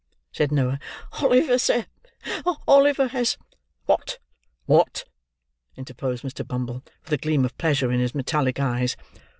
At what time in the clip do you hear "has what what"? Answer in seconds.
3.09-5.03